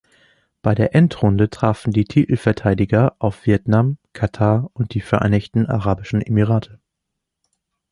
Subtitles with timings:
[0.63, 6.79] Bei der Endrunde trafen die Titelverteidiger auf Vietnam, Katar und die Vereinigten Arabischen Emirate.